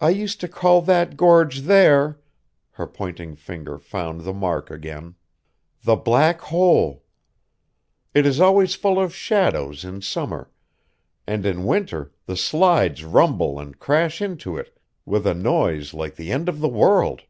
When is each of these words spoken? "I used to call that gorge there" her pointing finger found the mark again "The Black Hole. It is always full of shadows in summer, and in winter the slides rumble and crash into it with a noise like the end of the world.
"I 0.00 0.08
used 0.08 0.40
to 0.40 0.48
call 0.48 0.80
that 0.80 1.14
gorge 1.18 1.58
there" 1.64 2.18
her 2.70 2.86
pointing 2.86 3.36
finger 3.36 3.76
found 3.78 4.22
the 4.22 4.32
mark 4.32 4.70
again 4.70 5.16
"The 5.82 5.96
Black 5.96 6.40
Hole. 6.40 7.04
It 8.14 8.24
is 8.24 8.40
always 8.40 8.74
full 8.74 8.98
of 8.98 9.14
shadows 9.14 9.84
in 9.84 10.00
summer, 10.00 10.50
and 11.26 11.44
in 11.44 11.66
winter 11.66 12.10
the 12.24 12.38
slides 12.38 13.04
rumble 13.04 13.60
and 13.60 13.78
crash 13.78 14.22
into 14.22 14.56
it 14.56 14.80
with 15.04 15.26
a 15.26 15.34
noise 15.34 15.92
like 15.92 16.16
the 16.16 16.32
end 16.32 16.48
of 16.48 16.60
the 16.60 16.66
world. 16.68 17.24